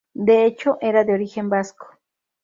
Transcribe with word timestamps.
De 0.15 0.47
hecho, 0.47 0.79
era 0.81 1.03
de 1.03 1.13
origen 1.13 1.47
vasco. 1.47 1.85